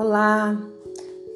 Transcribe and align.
Olá, 0.00 0.56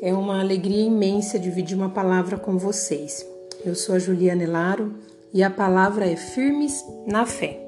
é 0.01 0.15
uma 0.15 0.39
alegria 0.39 0.85
imensa 0.85 1.37
dividir 1.37 1.77
uma 1.77 1.89
palavra 1.89 2.39
com 2.39 2.57
vocês. 2.57 3.27
Eu 3.65 3.75
sou 3.75 3.97
a 3.97 3.99
Juliana 3.99 4.45
Elaro 4.45 4.95
e 5.35 5.43
a 5.43 5.51
palavra 5.51 6.09
é 6.09 6.15
firmes 6.15 6.85
na 7.05 7.27
fé. 7.27 7.59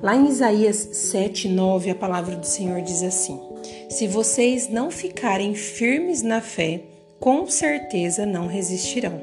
Lá 0.00 0.14
em 0.14 0.28
Isaías 0.28 0.76
7, 0.76 1.48
9, 1.48 1.90
a 1.90 1.96
palavra 1.96 2.36
do 2.36 2.46
Senhor 2.46 2.80
diz 2.80 3.02
assim: 3.02 3.40
Se 3.90 4.06
vocês 4.06 4.68
não 4.68 4.88
ficarem 4.88 5.52
firmes 5.56 6.22
na 6.22 6.40
fé, 6.40 6.84
com 7.18 7.48
certeza 7.48 8.24
não 8.24 8.46
resistirão. 8.46 9.20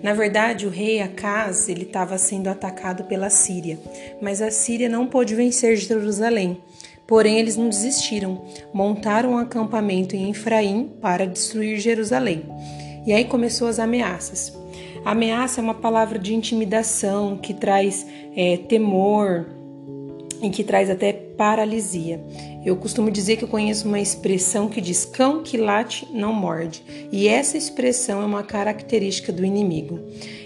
Na 0.00 0.14
verdade, 0.14 0.68
o 0.68 0.70
rei 0.70 1.00
Acaz 1.00 1.68
ele 1.68 1.82
estava 1.82 2.16
sendo 2.16 2.46
atacado 2.46 3.02
pela 3.04 3.28
Síria, 3.28 3.76
mas 4.22 4.40
a 4.40 4.52
Síria 4.52 4.88
não 4.88 5.08
pôde 5.08 5.34
vencer 5.34 5.76
Jerusalém. 5.76 6.62
Porém, 7.08 7.38
eles 7.38 7.56
não 7.56 7.70
desistiram, 7.70 8.42
montaram 8.70 9.30
um 9.30 9.38
acampamento 9.38 10.14
em 10.14 10.28
Efraim 10.30 10.92
para 11.00 11.26
destruir 11.26 11.80
Jerusalém. 11.80 12.44
E 13.06 13.12
aí 13.14 13.24
começou 13.24 13.66
as 13.66 13.78
ameaças. 13.78 14.52
Ameaça 15.06 15.62
é 15.62 15.64
uma 15.64 15.72
palavra 15.72 16.18
de 16.18 16.34
intimidação 16.34 17.38
que 17.38 17.54
traz 17.54 18.06
é, 18.36 18.58
temor 18.58 19.46
e 20.42 20.50
que 20.50 20.62
traz 20.62 20.90
até 20.90 21.14
paralisia. 21.14 22.20
Eu 22.62 22.76
costumo 22.76 23.10
dizer 23.10 23.36
que 23.36 23.44
eu 23.44 23.48
conheço 23.48 23.88
uma 23.88 23.98
expressão 23.98 24.68
que 24.68 24.80
diz 24.80 25.06
cão 25.06 25.42
que 25.42 25.56
late 25.56 26.06
não 26.12 26.34
morde, 26.34 26.82
e 27.10 27.26
essa 27.26 27.56
expressão 27.56 28.20
é 28.20 28.26
uma 28.26 28.42
característica 28.42 29.32
do 29.32 29.44
inimigo. 29.46 29.98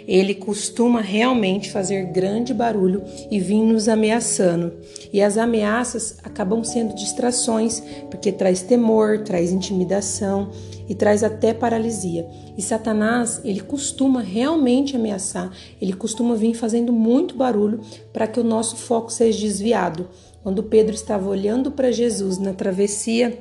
Ele 0.06 0.34
costuma 0.34 1.00
realmente 1.00 1.70
fazer 1.70 2.06
grande 2.06 2.52
barulho 2.52 3.02
e 3.30 3.38
vir 3.38 3.62
nos 3.62 3.88
ameaçando. 3.88 4.72
E 5.12 5.20
as 5.22 5.36
ameaças 5.36 6.16
acabam 6.22 6.64
sendo 6.64 6.94
distrações, 6.94 7.80
porque 8.10 8.32
traz 8.32 8.62
temor, 8.62 9.22
traz 9.24 9.52
intimidação 9.52 10.50
e 10.88 10.94
traz 10.94 11.22
até 11.22 11.54
paralisia. 11.54 12.26
E 12.56 12.62
Satanás, 12.62 13.40
ele 13.44 13.60
costuma 13.60 14.20
realmente 14.20 14.96
ameaçar, 14.96 15.50
ele 15.80 15.92
costuma 15.92 16.34
vir 16.34 16.54
fazendo 16.54 16.92
muito 16.92 17.36
barulho 17.36 17.80
para 18.12 18.26
que 18.26 18.40
o 18.40 18.44
nosso 18.44 18.76
foco 18.76 19.10
seja 19.10 19.38
desviado. 19.38 20.08
Quando 20.42 20.62
Pedro 20.62 20.94
estava 20.94 21.28
olhando 21.28 21.70
para 21.70 21.92
Jesus 21.92 22.38
na 22.38 22.52
travessia 22.52 23.38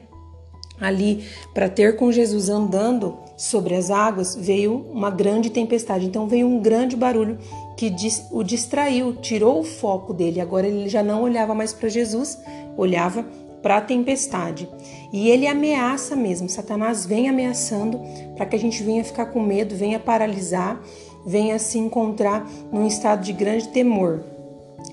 ali 0.79 1.23
para 1.53 1.69
ter 1.69 1.95
com 1.95 2.11
Jesus 2.11 2.49
andando 2.49 3.17
sobre 3.41 3.73
as 3.73 3.89
águas, 3.89 4.35
veio 4.35 4.85
uma 4.93 5.09
grande 5.09 5.49
tempestade. 5.49 6.05
Então 6.05 6.27
veio 6.27 6.45
um 6.45 6.59
grande 6.59 6.95
barulho 6.95 7.39
que 7.75 7.91
o 8.29 8.43
distraiu, 8.43 9.15
tirou 9.15 9.61
o 9.61 9.63
foco 9.63 10.13
dele. 10.13 10.39
Agora 10.39 10.67
ele 10.67 10.87
já 10.87 11.01
não 11.01 11.23
olhava 11.23 11.55
mais 11.55 11.73
para 11.73 11.89
Jesus, 11.89 12.37
olhava 12.77 13.25
para 13.63 13.77
a 13.77 13.81
tempestade. 13.81 14.69
E 15.11 15.27
ele 15.27 15.47
ameaça 15.47 16.15
mesmo. 16.15 16.47
Satanás 16.47 17.03
vem 17.03 17.29
ameaçando 17.29 17.99
para 18.37 18.45
que 18.45 18.55
a 18.55 18.59
gente 18.59 18.83
venha 18.83 19.03
ficar 19.03 19.25
com 19.25 19.41
medo, 19.41 19.75
venha 19.75 19.99
paralisar, 19.99 20.79
venha 21.25 21.57
se 21.57 21.79
encontrar 21.79 22.47
num 22.71 22.85
estado 22.85 23.23
de 23.23 23.33
grande 23.33 23.69
temor. 23.69 24.23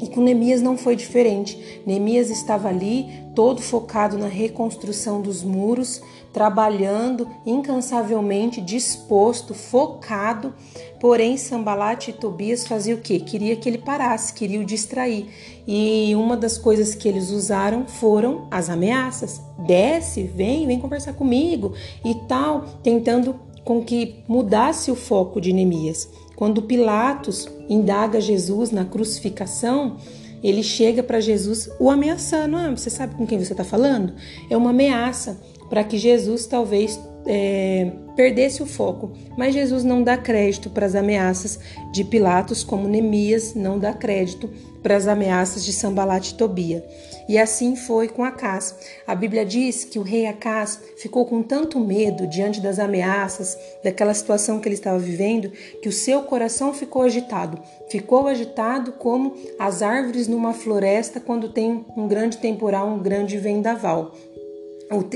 E 0.01 0.09
com 0.09 0.21
Neemias 0.21 0.63
não 0.63 0.77
foi 0.77 0.95
diferente. 0.95 1.83
Neemias 1.87 2.31
estava 2.31 2.69
ali, 2.69 3.09
todo 3.35 3.61
focado 3.61 4.19
na 4.19 4.29
reconstrução 4.29 5.21
dos 5.21 5.43
muros, 5.43 6.01
trabalhando 6.33 7.29
incansavelmente, 7.45 8.61
disposto, 8.61 9.55
focado. 9.55 10.55
Porém, 11.01 11.37
Sambalat 11.37 12.09
e 12.09 12.13
Tobias 12.13 12.67
faziam 12.67 12.99
o 12.99 13.01
quê? 13.01 13.19
Queria 13.19 13.57
que 13.57 13.69
ele 13.69 13.79
parasse, 13.79 14.33
queria 14.33 14.61
o 14.61 14.65
distrair. 14.65 15.27
E 15.67 16.15
uma 16.15 16.37
das 16.37 16.59
coisas 16.59 16.95
que 16.95 17.09
eles 17.09 17.31
usaram 17.31 17.87
foram 17.87 18.47
as 18.51 18.71
ameaças. 18.71 19.41
Desce, 19.67 20.23
vem, 20.23 20.67
vem 20.67 20.79
conversar 20.81 21.13
comigo 21.13 21.75
e 22.05 22.15
tal, 22.27 22.65
tentando 22.83 23.48
com 23.65 23.83
que 23.83 24.17
mudasse 24.27 24.91
o 24.91 24.95
foco 24.95 25.41
de 25.41 25.53
Neemias. 25.53 26.09
Quando 26.37 26.63
Pilatos 26.63 27.49
indaga 27.69 28.21
Jesus 28.21 28.71
na 28.71 28.85
crucificação, 28.85 29.97
ele 30.43 30.63
chega 30.63 31.03
para 31.03 31.21
Jesus 31.21 31.69
o 31.81 31.91
ameaçando. 31.91 32.57
Ah, 32.57 32.71
você 32.71 32.91
sabe 32.91 33.15
com 33.15 33.27
quem 33.27 33.39
você 33.39 33.53
está 33.53 33.65
falando? 33.65 34.15
É 34.49 34.57
uma 34.57 34.71
ameaça 34.71 35.41
para 35.69 35.85
que 35.85 35.99
Jesus 35.99 36.47
talvez 36.47 36.99
é, 37.27 37.93
perdesse 38.17 38.63
o 38.63 38.67
foco. 38.67 39.13
Mas 39.37 39.55
Jesus 39.55 39.85
não 39.85 40.03
dá 40.03 40.17
crédito 40.17 40.71
para 40.71 40.87
as 40.87 40.95
ameaças 40.95 41.59
de 41.93 42.03
Pilatos, 42.03 42.65
como 42.65 42.89
Neemias 42.89 43.55
não 43.55 43.79
dá 43.79 43.93
crédito 43.93 44.51
para 44.83 44.97
as 44.97 45.07
ameaças 45.07 45.65
de 45.65 45.73
Sambalat 45.73 46.31
e 46.31 46.35
Tobia. 46.35 46.85
E 47.29 47.39
assim 47.39 47.77
foi 47.77 48.09
com 48.09 48.25
Acás. 48.25 48.75
A 49.07 49.15
Bíblia 49.15 49.45
diz 49.45 49.85
que 49.85 49.99
o 49.99 50.03
rei 50.03 50.27
Acás 50.27 50.81
ficou 50.97 51.27
com 51.27 51.43
tanto 51.43 51.79
medo 51.79 52.27
diante 52.27 52.61
das 52.61 52.79
ameaças, 52.79 53.59
daquela 53.85 54.15
situação 54.15 54.59
que 54.59 54.67
ele 54.67 54.77
estava 54.77 54.99
vivendo, 54.99 55.51
que 55.83 55.89
o 55.89 55.93
seu 55.93 56.23
coração 56.23 56.73
ficou 56.73 57.03
agitado. 57.03 57.61
Ficou 57.91 58.27
agitado 58.27 58.93
como 58.93 59.35
as 59.59 59.83
árvores 59.83 60.27
numa 60.27 60.55
floresta 60.55 61.21
quando 61.21 61.51
tem 61.51 61.85
um 61.95 62.09
grande 62.09 62.39
temporal, 62.39 62.89
um 62.89 62.99
grande 62.99 63.37
vendaval. 63.37 64.15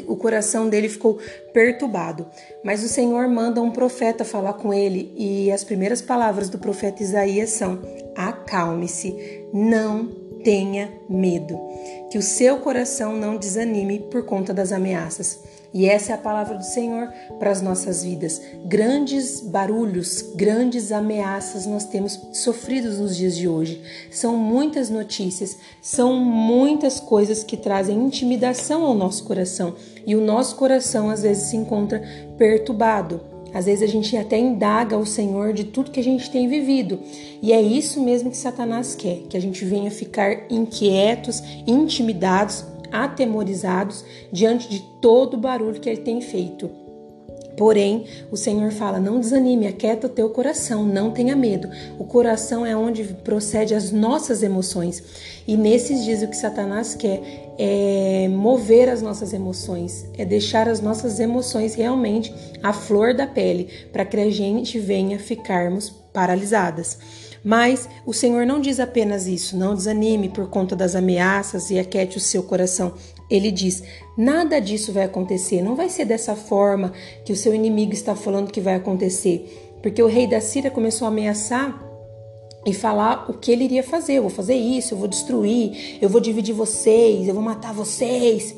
O, 0.06 0.16
coração 0.16 0.68
dele 0.68 0.88
ficou 0.88 1.18
perturbado, 1.52 2.26
mas 2.62 2.84
o 2.84 2.88
Senhor 2.88 3.26
manda 3.26 3.62
um 3.62 3.70
profeta 3.70 4.22
falar 4.24 4.52
com 4.54 4.72
ele, 4.72 5.12
e 5.16 5.50
as 5.50 5.64
primeiras 5.64 6.02
palavras 6.02 6.50
do 6.50 6.58
profeta 6.58 7.02
Isaías 7.02 7.50
são: 7.50 7.80
Acalme-se, 8.14 9.46
não 9.52 10.08
tenha 10.44 10.92
medo, 11.08 11.58
que 12.10 12.18
o 12.18 12.22
seu 12.22 12.58
coração 12.58 13.16
não 13.16 13.36
desanime 13.36 13.98
por 14.10 14.24
conta 14.24 14.52
das 14.52 14.72
ameaças. 14.72 15.40
E 15.74 15.86
essa 15.86 16.12
é 16.12 16.14
a 16.14 16.18
palavra 16.18 16.58
do 16.58 16.64
Senhor 16.64 17.08
para 17.38 17.50
as 17.50 17.62
nossas 17.62 18.04
vidas. 18.04 18.42
Grandes 18.66 19.40
barulhos, 19.40 20.22
grandes 20.34 20.92
ameaças 20.92 21.64
nós 21.64 21.84
temos 21.84 22.20
sofridos 22.32 22.98
nos 22.98 23.16
dias 23.16 23.36
de 23.36 23.48
hoje. 23.48 23.80
São 24.10 24.36
muitas 24.36 24.90
notícias, 24.90 25.56
são 25.80 26.14
muitas 26.14 27.00
coisas 27.00 27.42
que 27.42 27.56
trazem 27.56 27.98
intimidação 27.98 28.84
ao 28.84 28.94
nosso 28.94 29.24
coração. 29.24 29.74
E 30.06 30.14
o 30.14 30.20
nosso 30.20 30.56
coração 30.56 31.08
às 31.08 31.22
vezes 31.22 31.44
se 31.44 31.56
encontra 31.56 32.02
perturbado. 32.36 33.32
Às 33.54 33.66
vezes 33.66 33.82
a 33.82 33.92
gente 33.92 34.16
até 34.16 34.38
indaga 34.38 34.96
o 34.96 35.04
Senhor 35.04 35.52
de 35.52 35.64
tudo 35.64 35.90
que 35.90 36.00
a 36.00 36.04
gente 36.04 36.30
tem 36.30 36.48
vivido. 36.48 36.98
E 37.42 37.52
é 37.52 37.60
isso 37.60 38.00
mesmo 38.00 38.30
que 38.30 38.36
Satanás 38.36 38.94
quer, 38.94 39.24
que 39.28 39.36
a 39.36 39.40
gente 39.40 39.64
venha 39.64 39.90
ficar 39.90 40.50
inquietos, 40.50 41.42
intimidados, 41.66 42.64
atemorizados 42.92 44.04
diante 44.30 44.68
de 44.68 44.80
todo 45.00 45.34
o 45.34 45.40
barulho 45.40 45.80
que 45.80 45.88
ele 45.88 46.02
tem 46.02 46.20
feito. 46.20 46.82
Porém, 47.56 48.06
o 48.30 48.36
Senhor 48.36 48.70
fala: 48.72 48.98
não 48.98 49.20
desanime, 49.20 49.66
aquieta 49.66 50.06
o 50.06 50.10
teu 50.10 50.30
coração, 50.30 50.84
não 50.84 51.10
tenha 51.10 51.36
medo. 51.36 51.68
O 51.98 52.04
coração 52.04 52.64
é 52.64 52.76
onde 52.76 53.04
procede 53.04 53.74
as 53.74 53.90
nossas 53.90 54.42
emoções. 54.42 55.02
E 55.46 55.56
nesses 55.56 56.04
dias 56.04 56.22
o 56.22 56.28
que 56.28 56.36
Satanás 56.36 56.94
quer 56.94 57.20
é 57.58 58.28
mover 58.28 58.88
as 58.88 59.02
nossas 59.02 59.32
emoções, 59.32 60.06
é 60.16 60.24
deixar 60.24 60.68
as 60.68 60.80
nossas 60.80 61.20
emoções 61.20 61.74
realmente 61.74 62.34
à 62.62 62.72
flor 62.72 63.14
da 63.14 63.26
pele, 63.26 63.68
para 63.92 64.04
que 64.04 64.16
a 64.16 64.30
gente 64.30 64.78
venha 64.78 65.18
ficarmos 65.18 65.90
paralisadas. 66.12 66.98
Mas 67.44 67.88
o 68.06 68.12
Senhor 68.12 68.46
não 68.46 68.60
diz 68.60 68.78
apenas 68.78 69.26
isso, 69.26 69.56
não 69.56 69.74
desanime 69.74 70.28
por 70.28 70.48
conta 70.48 70.76
das 70.76 70.94
ameaças 70.94 71.70
e 71.70 71.78
aquete 71.78 72.16
o 72.16 72.20
seu 72.20 72.42
coração. 72.42 72.94
Ele 73.28 73.50
diz: 73.50 73.82
nada 74.16 74.60
disso 74.60 74.92
vai 74.92 75.04
acontecer, 75.04 75.62
não 75.62 75.74
vai 75.74 75.88
ser 75.88 76.04
dessa 76.04 76.36
forma 76.36 76.92
que 77.24 77.32
o 77.32 77.36
seu 77.36 77.54
inimigo 77.54 77.92
está 77.92 78.14
falando 78.14 78.52
que 78.52 78.60
vai 78.60 78.74
acontecer. 78.74 79.78
Porque 79.82 80.02
o 80.02 80.06
rei 80.06 80.26
da 80.26 80.40
Síria 80.40 80.70
começou 80.70 81.06
a 81.06 81.08
ameaçar 81.08 81.82
e 82.64 82.72
falar 82.72 83.28
o 83.28 83.34
que 83.34 83.50
ele 83.50 83.64
iria 83.64 83.82
fazer. 83.82 84.14
Eu 84.14 84.22
vou 84.22 84.30
fazer 84.30 84.54
isso, 84.54 84.94
eu 84.94 84.98
vou 84.98 85.08
destruir, 85.08 85.98
eu 86.00 86.08
vou 86.08 86.20
dividir 86.20 86.54
vocês, 86.54 87.26
eu 87.26 87.34
vou 87.34 87.42
matar 87.42 87.74
vocês. 87.74 88.54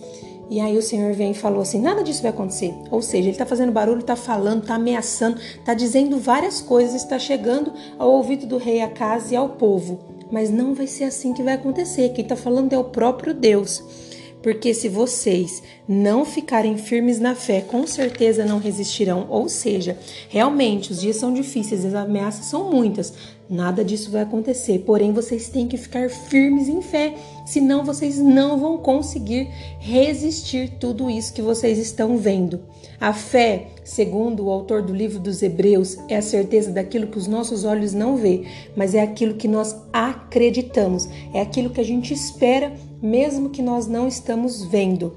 E 0.51 0.61
aí 0.61 0.77
o 0.77 0.83
Senhor 0.83 1.13
vem 1.15 1.31
e 1.33 1.35
falou 1.35 1.63
assim: 1.63 1.81
nada 1.81 2.03
disso 2.03 2.23
vai 2.23 2.31
acontecer. 2.31 2.75
Ou 2.91 3.01
seja, 3.01 3.25
ele 3.25 3.31
está 3.31 3.47
fazendo 3.47 3.73
barulho, 3.73 4.01
está 4.01 4.17
falando, 4.17 4.63
está 4.63 4.75
ameaçando, 4.75 5.39
está 5.39 5.75
dizendo 5.75 6.19
várias 6.19 6.61
coisas, 6.61 6.97
está 6.97 7.19
chegando 7.19 7.73
ao 7.99 8.11
ouvido 8.11 8.47
do 8.47 8.59
rei 8.59 8.81
a 8.81 8.89
casa 8.89 9.35
e 9.35 9.37
ao 9.37 9.51
povo. 9.51 9.99
Mas 10.31 10.51
não 10.51 10.75
vai 10.75 10.87
ser 10.87 11.05
assim 11.05 11.33
que 11.33 11.43
vai 11.43 11.55
acontecer. 11.55 12.11
Quem 12.11 12.23
está 12.23 12.37
falando 12.37 12.73
é 12.73 12.79
o 12.79 12.85
próprio 12.85 13.33
Deus. 13.35 13.83
Porque 14.45 14.75
se 14.75 14.91
vocês 14.91 15.63
não 15.89 16.23
ficarem 16.23 16.77
firmes 16.77 17.19
na 17.19 17.35
fé, 17.35 17.63
com 17.63 17.87
certeza 17.87 18.45
não 18.45 18.59
resistirão. 18.59 19.27
Ou 19.31 19.49
seja, 19.49 19.99
realmente 20.29 20.93
os 20.93 21.01
dias 21.01 21.17
são 21.17 21.33
difíceis, 21.33 21.83
as 21.83 21.95
ameaças 21.95 22.45
são 22.45 22.71
muitas. 22.71 23.15
Nada 23.49 23.83
disso 23.83 24.11
vai 24.11 24.21
acontecer. 24.21 24.81
Porém, 24.81 25.15
vocês 25.15 25.49
têm 25.49 25.67
que 25.67 25.79
ficar 25.79 26.11
firmes 26.11 26.69
em 26.69 26.83
fé, 26.83 27.15
senão 27.47 27.85
vocês 27.85 28.19
não 28.19 28.59
vão 28.59 28.77
conseguir 28.77 29.49
resistir 29.79 30.77
tudo 30.79 31.09
isso 31.09 31.33
que 31.33 31.41
vocês 31.41 31.79
estão 31.79 32.19
vendo. 32.19 32.61
A 33.01 33.15
fé, 33.15 33.69
segundo 33.83 34.45
o 34.45 34.51
autor 34.51 34.83
do 34.83 34.95
livro 34.95 35.19
dos 35.19 35.43
Hebreus, 35.43 35.97
é 36.09 36.17
a 36.17 36.23
certeza 36.23 36.71
daquilo 36.71 37.07
que 37.07 37.19
os 37.19 37.27
nossos 37.27 37.65
olhos 37.65 37.95
não 37.95 38.17
vê, 38.17 38.45
mas 38.77 38.95
é 38.95 39.03
aquilo 39.03 39.35
que 39.35 39.49
nós 39.49 39.75
acreditamos, 39.93 41.09
é 41.33 41.41
aquilo 41.41 41.71
que 41.71 41.81
a 41.81 41.85
gente 41.85 42.13
espera 42.13 42.73
mesmo 43.05 43.51
que 43.51 43.61
nós 43.61 43.87
não 43.87 44.09
estamos 44.09 44.65
vendo. 44.65 45.15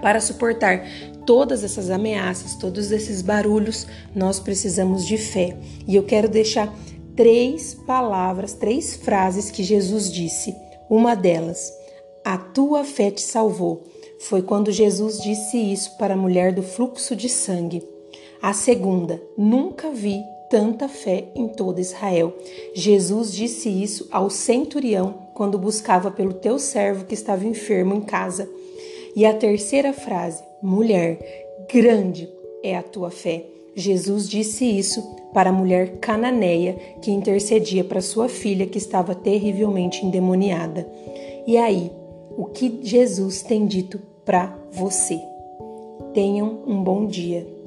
Para 0.00 0.20
suportar 0.20 0.86
todas 1.26 1.64
essas 1.64 1.90
ameaças, 1.90 2.54
todos 2.54 2.92
esses 2.92 3.20
barulhos, 3.20 3.88
nós 4.14 4.38
precisamos 4.38 5.04
de 5.04 5.18
fé. 5.18 5.56
E 5.88 5.96
eu 5.96 6.04
quero 6.04 6.28
deixar 6.28 6.72
três 7.16 7.74
palavras, 7.74 8.52
três 8.52 8.94
frases 8.94 9.50
que 9.50 9.64
Jesus 9.64 10.12
disse. 10.12 10.54
Uma 10.88 11.16
delas, 11.16 11.72
a 12.24 12.38
tua 12.38 12.84
fé 12.84 13.10
te 13.10 13.20
salvou. 13.20 13.82
Foi 14.20 14.40
quando 14.40 14.70
Jesus 14.70 15.20
disse 15.20 15.56
isso 15.56 15.98
para 15.98 16.14
a 16.14 16.16
mulher 16.16 16.52
do 16.52 16.62
fluxo 16.62 17.16
de 17.16 17.28
sangue. 17.28 17.82
A 18.40 18.52
segunda, 18.52 19.20
nunca 19.36 19.90
vi 19.90 20.22
tanta 20.48 20.88
fé 20.88 21.26
em 21.34 21.48
todo 21.48 21.80
Israel. 21.80 22.32
Jesus 22.74 23.32
disse 23.32 23.68
isso 23.68 24.08
ao 24.10 24.30
centurião 24.30 25.28
quando 25.34 25.58
buscava 25.58 26.10
pelo 26.10 26.32
teu 26.32 26.58
servo 26.58 27.04
que 27.04 27.14
estava 27.14 27.46
enfermo 27.46 27.94
em 27.94 28.00
casa. 28.00 28.48
E 29.14 29.24
a 29.24 29.34
terceira 29.34 29.92
frase, 29.92 30.42
mulher, 30.62 31.18
grande 31.72 32.28
é 32.62 32.76
a 32.76 32.82
tua 32.82 33.10
fé. 33.10 33.44
Jesus 33.74 34.28
disse 34.28 34.64
isso 34.64 35.02
para 35.32 35.50
a 35.50 35.52
mulher 35.52 35.98
cananeia 36.00 36.74
que 37.00 37.10
intercedia 37.10 37.84
para 37.84 38.00
sua 38.00 38.28
filha 38.28 38.66
que 38.66 38.78
estava 38.78 39.14
terrivelmente 39.14 40.04
endemoniada. 40.04 40.88
E 41.46 41.56
aí, 41.56 41.90
o 42.36 42.44
que 42.46 42.80
Jesus 42.82 43.42
tem 43.42 43.66
dito 43.66 44.00
para 44.24 44.56
você? 44.70 45.20
Tenham 46.12 46.62
um 46.66 46.82
bom 46.82 47.06
dia. 47.06 47.57